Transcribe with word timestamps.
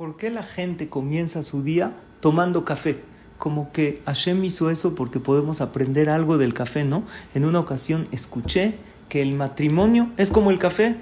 ¿Por 0.00 0.16
qué 0.16 0.30
la 0.30 0.42
gente 0.42 0.88
comienza 0.88 1.42
su 1.42 1.62
día 1.62 1.94
tomando 2.20 2.64
café? 2.64 3.02
Como 3.36 3.70
que 3.70 4.00
Hashem 4.06 4.42
hizo 4.44 4.70
eso 4.70 4.94
porque 4.94 5.20
podemos 5.20 5.60
aprender 5.60 6.08
algo 6.08 6.38
del 6.38 6.54
café, 6.54 6.86
¿no? 6.86 7.02
En 7.34 7.44
una 7.44 7.60
ocasión 7.60 8.08
escuché 8.10 8.78
que 9.10 9.20
el 9.20 9.34
matrimonio 9.34 10.10
es 10.16 10.30
como 10.30 10.50
el 10.50 10.58
café. 10.58 10.96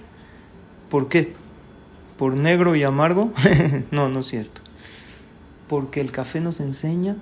¿Por 0.90 1.08
qué? 1.08 1.34
¿Por 2.16 2.34
negro 2.34 2.74
y 2.74 2.82
amargo? 2.82 3.32
no, 3.92 4.08
no 4.08 4.18
es 4.18 4.26
cierto. 4.26 4.62
Porque 5.68 6.00
el 6.00 6.10
café 6.10 6.40
nos 6.40 6.58
enseña 6.58 7.16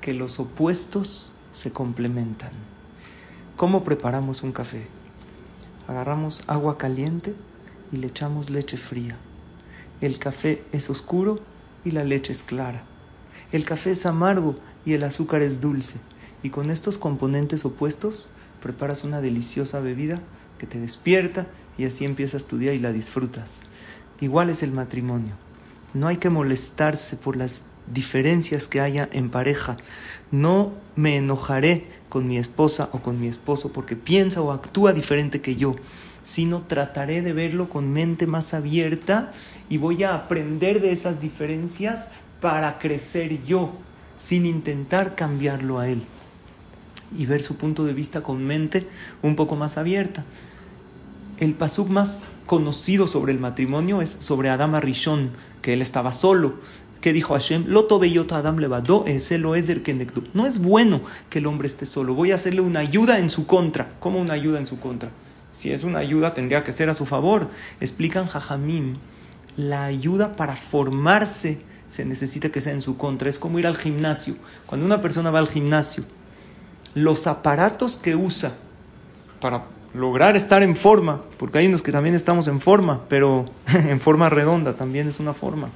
que 0.00 0.14
los 0.14 0.40
opuestos 0.40 1.34
se 1.50 1.70
complementan. 1.70 2.52
¿Cómo 3.56 3.84
preparamos 3.84 4.42
un 4.42 4.52
café? 4.52 4.86
Agarramos 5.86 6.44
agua 6.46 6.78
caliente 6.78 7.34
y 7.92 7.98
le 7.98 8.06
echamos 8.06 8.48
leche 8.48 8.78
fría 8.78 9.18
el 10.00 10.18
café 10.18 10.62
es 10.72 10.90
oscuro 10.90 11.40
y 11.84 11.90
la 11.90 12.04
leche 12.04 12.32
es 12.32 12.42
clara. 12.42 12.84
El 13.52 13.64
café 13.64 13.90
es 13.90 14.06
amargo 14.06 14.58
y 14.84 14.94
el 14.94 15.04
azúcar 15.04 15.42
es 15.42 15.60
dulce. 15.60 15.98
Y 16.42 16.50
con 16.50 16.70
estos 16.70 16.98
componentes 16.98 17.64
opuestos 17.64 18.30
preparas 18.62 19.04
una 19.04 19.20
deliciosa 19.20 19.80
bebida 19.80 20.20
que 20.58 20.66
te 20.66 20.80
despierta 20.80 21.46
y 21.76 21.84
así 21.84 22.04
empiezas 22.04 22.46
tu 22.46 22.58
día 22.58 22.72
y 22.72 22.78
la 22.78 22.92
disfrutas. 22.92 23.62
Igual 24.20 24.50
es 24.50 24.62
el 24.62 24.72
matrimonio. 24.72 25.34
No 25.92 26.06
hay 26.06 26.18
que 26.18 26.30
molestarse 26.30 27.16
por 27.16 27.36
las 27.36 27.64
diferencias 27.92 28.68
que 28.68 28.80
haya 28.80 29.08
en 29.12 29.30
pareja. 29.30 29.76
No 30.30 30.72
me 30.96 31.16
enojaré 31.16 31.86
con 32.08 32.28
mi 32.28 32.38
esposa 32.38 32.88
o 32.92 33.00
con 33.00 33.20
mi 33.20 33.26
esposo 33.26 33.72
porque 33.72 33.96
piensa 33.96 34.40
o 34.40 34.52
actúa 34.52 34.92
diferente 34.92 35.40
que 35.40 35.56
yo 35.56 35.76
sino 36.22 36.62
trataré 36.62 37.22
de 37.22 37.32
verlo 37.32 37.68
con 37.68 37.92
mente 37.92 38.26
más 38.26 38.54
abierta 38.54 39.30
y 39.68 39.78
voy 39.78 40.04
a 40.04 40.14
aprender 40.14 40.80
de 40.80 40.92
esas 40.92 41.20
diferencias 41.20 42.08
para 42.40 42.78
crecer 42.78 43.42
yo, 43.44 43.72
sin 44.16 44.46
intentar 44.46 45.14
cambiarlo 45.14 45.78
a 45.78 45.88
él. 45.88 46.02
Y 47.16 47.26
ver 47.26 47.42
su 47.42 47.56
punto 47.56 47.84
de 47.84 47.92
vista 47.92 48.22
con 48.22 48.44
mente 48.44 48.86
un 49.22 49.36
poco 49.36 49.56
más 49.56 49.78
abierta. 49.78 50.24
El 51.38 51.54
pasuk 51.54 51.88
más 51.88 52.22
conocido 52.46 53.06
sobre 53.06 53.32
el 53.32 53.40
matrimonio 53.40 54.02
es 54.02 54.16
sobre 54.20 54.50
Adam 54.50 54.76
Rishon, 54.76 55.30
que 55.62 55.72
él 55.72 55.82
estaba 55.82 56.12
solo. 56.12 56.54
¿Qué 57.00 57.14
dijo 57.14 57.32
Hashem? 57.32 57.64
Loto 57.68 57.98
beyota 57.98 58.36
Adam 58.36 58.58
levado, 58.58 59.04
ese 59.06 59.38
lo 59.38 59.54
es 59.54 59.70
el 59.70 59.82
No 60.34 60.46
es 60.46 60.58
bueno 60.58 61.00
que 61.30 61.38
el 61.38 61.46
hombre 61.46 61.66
esté 61.66 61.86
solo. 61.86 62.14
Voy 62.14 62.30
a 62.30 62.34
hacerle 62.34 62.60
una 62.60 62.80
ayuda 62.80 63.18
en 63.18 63.30
su 63.30 63.46
contra. 63.46 63.94
¿Cómo 64.00 64.20
una 64.20 64.34
ayuda 64.34 64.58
en 64.58 64.66
su 64.66 64.78
contra? 64.78 65.10
Si 65.60 65.70
es 65.70 65.84
una 65.84 65.98
ayuda, 65.98 66.32
tendría 66.32 66.64
que 66.64 66.72
ser 66.72 66.88
a 66.88 66.94
su 66.94 67.04
favor. 67.04 67.50
Explican 67.82 68.26
Jajamim, 68.26 68.96
la 69.58 69.84
ayuda 69.84 70.34
para 70.34 70.56
formarse 70.56 71.60
se 71.86 72.06
necesita 72.06 72.48
que 72.48 72.62
sea 72.62 72.72
en 72.72 72.80
su 72.80 72.96
contra. 72.96 73.28
Es 73.28 73.38
como 73.38 73.58
ir 73.58 73.66
al 73.66 73.76
gimnasio. 73.76 74.36
Cuando 74.64 74.86
una 74.86 75.02
persona 75.02 75.30
va 75.30 75.38
al 75.38 75.48
gimnasio, 75.48 76.04
los 76.94 77.26
aparatos 77.26 77.98
que 77.98 78.16
usa 78.16 78.54
para 79.38 79.66
lograr 79.92 80.34
estar 80.34 80.62
en 80.62 80.76
forma, 80.76 81.20
porque 81.36 81.58
hay 81.58 81.66
unos 81.66 81.82
que 81.82 81.92
también 81.92 82.14
estamos 82.14 82.48
en 82.48 82.62
forma, 82.62 83.02
pero 83.10 83.44
en 83.66 84.00
forma 84.00 84.30
redonda 84.30 84.72
también 84.72 85.08
es 85.08 85.20
una 85.20 85.34
forma. 85.34 85.68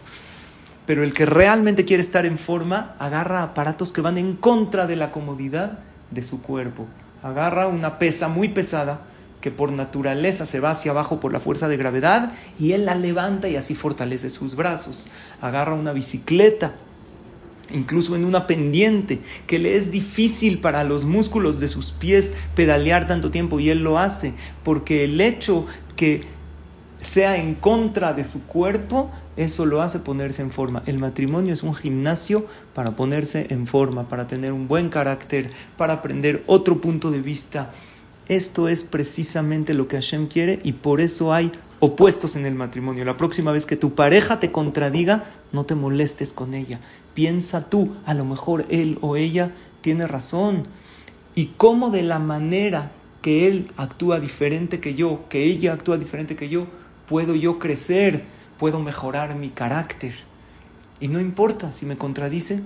Pero 0.87 1.03
el 1.03 1.13
que 1.13 1.27
realmente 1.27 1.85
quiere 1.85 2.01
estar 2.01 2.25
en 2.25 2.39
forma, 2.39 2.95
agarra 2.99 3.43
aparatos 3.43 3.93
que 3.93 4.01
van 4.01 4.17
en 4.17 4.35
contra 4.35 4.87
de 4.87 4.97
la 4.97 5.11
comodidad 5.11 5.81
de 6.11 6.23
su 6.23 6.41
cuerpo. 6.41 6.87
Agarra 7.23 7.67
una 7.67 7.99
pesa 7.99 8.29
muy 8.29 8.49
pesada 8.49 9.09
que 9.45 9.51
por 9.51 9.73
naturaleza 9.73 10.47
se 10.47 10.59
va 10.59 10.71
hacia 10.71 10.93
abajo 10.93 11.21
por 11.21 11.31
la 11.31 11.39
fuerza 11.39 11.69
de 11.69 11.77
gravedad 11.77 12.33
y 12.59 12.73
él 12.73 12.87
la 12.87 12.95
levanta 12.95 13.47
y 13.47 13.57
así 13.57 13.75
fortalece 13.75 14.31
sus 14.31 14.57
brazos. 14.57 15.09
Agarra 15.43 15.75
una 15.75 15.93
bicicleta, 15.93 16.77
incluso 17.71 18.17
en 18.17 18.25
una 18.25 18.47
pendiente, 18.47 19.21
que 19.47 19.59
le 19.59 19.77
es 19.77 19.91
difícil 19.91 20.61
para 20.61 20.83
los 20.83 21.05
músculos 21.05 21.61
de 21.61 21.69
sus 21.69 21.91
pies 21.91 22.33
pedalear 22.55 23.07
tanto 23.07 23.31
tiempo 23.31 23.61
y 23.61 23.69
él 23.69 23.85
lo 23.85 23.99
hace, 23.99 24.33
porque 24.63 25.05
el 25.05 25.21
hecho 25.21 25.67
que 25.95 26.23
sea 27.03 27.37
en 27.37 27.55
contra 27.55 28.15
de 28.15 28.25
su 28.25 28.45
cuerpo, 28.45 29.11
eso 29.37 29.67
lo 29.67 29.83
hace 29.83 29.99
ponerse 29.99 30.41
en 30.41 30.53
forma. 30.53 30.83
El 30.87 30.97
matrimonio 30.97 31.53
es 31.53 31.63
un 31.63 31.75
gimnasio 31.75 32.47
para 32.73 32.93
ponerse 32.97 33.49
en 33.51 33.67
forma, 33.67 34.09
para 34.09 34.27
tener 34.27 34.53
un 34.53 34.69
buen 34.69 34.89
carácter, 34.89 35.51
para 35.77 35.93
aprender 35.93 36.43
otro 36.47 36.81
punto 36.81 37.11
de 37.11 37.21
vista 37.21 37.73
esto 38.29 38.69
es 38.69 38.85
precisamente 38.85 39.75
lo 39.75 39.89
que 39.89 39.97
Hashem 39.97 40.29
quiere 40.29 40.61
y 40.63 40.73
por 40.73 41.01
eso 41.01 41.33
hay 41.33 41.53
opuestos 41.81 42.37
en 42.37 42.47
el 42.47 42.55
matrimonio. 42.55 43.05
La 43.05 43.17
próxima 43.17 43.53
vez 43.53 43.67
que 43.67 43.77
tu 43.77 43.95
pareja 43.95 44.41
te 44.41 44.51
contradiga, 44.51 45.25
no 45.53 45.65
te 45.65 45.75
molestes 45.75 46.33
con 46.33 46.55
ella. 46.55 46.81
Piensa 47.15 47.69
tú, 47.69 47.95
a 48.07 48.15
lo 48.15 48.25
mejor 48.25 48.65
él 48.71 48.99
o 49.03 49.17
ella 49.17 49.53
tiene 49.83 50.07
razón. 50.07 50.63
Y 51.35 51.47
cómo 51.57 51.91
de 51.91 52.03
la 52.03 52.19
manera 52.19 52.93
que 53.21 53.49
él 53.49 53.71
actúa 53.77 54.21
diferente 54.21 54.81
que 54.81 54.95
yo, 54.95 55.29
que 55.29 55.45
ella 55.45 55.73
actúa 55.73 55.99
diferente 55.99 56.37
que 56.37 56.49
yo, 56.49 56.67
puedo 57.07 57.35
yo 57.35 57.59
crecer, 57.59 58.25
puedo 58.59 58.81
mejorar 58.81 59.35
mi 59.35 59.51
carácter. 59.51 60.15
Y 61.01 61.09
no 61.09 61.21
importa 61.21 61.73
si 61.73 61.87
me 61.87 61.99
contradice, 61.99 62.63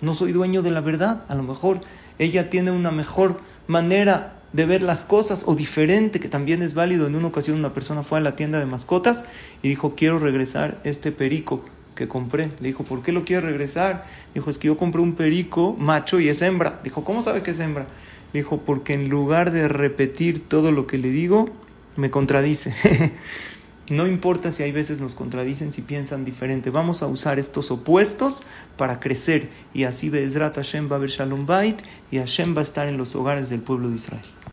no 0.00 0.14
soy 0.14 0.32
dueño 0.32 0.62
de 0.62 0.70
la 0.70 0.80
verdad. 0.80 1.24
A 1.28 1.34
lo 1.34 1.42
mejor 1.42 1.80
ella 2.18 2.48
tiene 2.48 2.70
una 2.70 2.90
mejor 2.90 3.40
manera 3.66 4.40
de 4.54 4.66
ver 4.66 4.84
las 4.84 5.02
cosas 5.02 5.42
o 5.46 5.56
diferente, 5.56 6.20
que 6.20 6.28
también 6.28 6.62
es 6.62 6.74
válido. 6.74 7.08
En 7.08 7.16
una 7.16 7.26
ocasión 7.26 7.58
una 7.58 7.74
persona 7.74 8.04
fue 8.04 8.18
a 8.18 8.20
la 8.22 8.36
tienda 8.36 8.60
de 8.60 8.66
mascotas 8.66 9.24
y 9.62 9.68
dijo, 9.68 9.94
quiero 9.96 10.20
regresar 10.20 10.80
este 10.84 11.10
perico 11.10 11.64
que 11.96 12.06
compré. 12.06 12.50
Le 12.60 12.68
dijo, 12.68 12.84
¿por 12.84 13.02
qué 13.02 13.10
lo 13.10 13.24
quiere 13.24 13.44
regresar? 13.44 14.06
Dijo, 14.32 14.48
es 14.50 14.58
que 14.58 14.68
yo 14.68 14.76
compré 14.76 15.02
un 15.02 15.16
perico 15.16 15.74
macho 15.76 16.20
y 16.20 16.28
es 16.28 16.40
hembra. 16.40 16.80
Dijo, 16.84 17.02
¿cómo 17.02 17.20
sabe 17.20 17.42
que 17.42 17.50
es 17.50 17.58
hembra? 17.58 17.88
Dijo, 18.32 18.58
porque 18.58 18.94
en 18.94 19.08
lugar 19.08 19.50
de 19.50 19.66
repetir 19.66 20.48
todo 20.48 20.70
lo 20.70 20.86
que 20.86 20.98
le 20.98 21.10
digo, 21.10 21.50
me 21.96 22.10
contradice. 22.10 22.74
No 23.90 24.06
importa 24.06 24.50
si 24.50 24.62
hay 24.62 24.72
veces 24.72 24.98
nos 24.98 25.14
contradicen, 25.14 25.70
si 25.70 25.82
piensan 25.82 26.24
diferente. 26.24 26.70
Vamos 26.70 27.02
a 27.02 27.06
usar 27.06 27.38
estos 27.38 27.70
opuestos 27.70 28.44
para 28.78 28.98
crecer. 28.98 29.50
Y 29.74 29.84
así 29.84 30.08
Bezrat 30.08 30.56
Hashem 30.56 30.90
va 30.90 30.96
a 30.96 31.00
ver 31.00 31.10
Shalom 31.10 31.44
Bait 31.44 31.82
y 32.10 32.16
Hashem 32.16 32.56
va 32.56 32.60
a 32.60 32.62
estar 32.62 32.88
en 32.88 32.96
los 32.96 33.14
hogares 33.14 33.50
del 33.50 33.60
pueblo 33.60 33.90
de 33.90 33.96
Israel. 33.96 34.24